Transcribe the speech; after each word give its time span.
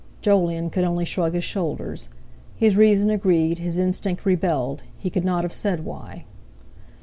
Jolyon 0.23 0.71
could 0.71 0.83
only 0.83 1.05
shrug 1.05 1.35
his 1.35 1.43
shoulders. 1.43 2.09
His 2.55 2.75
reason 2.75 3.11
agreed, 3.11 3.59
his 3.59 3.77
instinct 3.77 4.25
rebelled; 4.25 4.81
he 4.97 5.11
could 5.11 5.23
not 5.23 5.43
have 5.43 5.53
said 5.53 5.85
why. 5.85 6.25